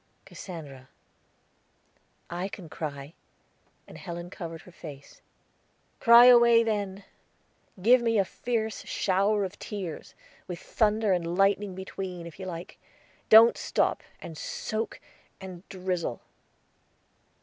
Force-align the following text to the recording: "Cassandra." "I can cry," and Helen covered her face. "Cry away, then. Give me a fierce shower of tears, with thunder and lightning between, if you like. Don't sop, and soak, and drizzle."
"Cassandra." 0.25 0.89
"I 2.27 2.47
can 2.47 2.69
cry," 2.69 3.13
and 3.87 3.99
Helen 3.99 4.31
covered 4.31 4.63
her 4.63 4.71
face. 4.71 5.21
"Cry 5.99 6.25
away, 6.25 6.63
then. 6.63 7.03
Give 7.79 8.01
me 8.01 8.17
a 8.17 8.25
fierce 8.25 8.83
shower 8.85 9.43
of 9.45 9.59
tears, 9.59 10.15
with 10.47 10.57
thunder 10.57 11.13
and 11.13 11.37
lightning 11.37 11.75
between, 11.75 12.25
if 12.25 12.39
you 12.39 12.47
like. 12.47 12.79
Don't 13.29 13.59
sop, 13.59 14.01
and 14.19 14.39
soak, 14.39 14.99
and 15.39 15.69
drizzle." 15.69 16.21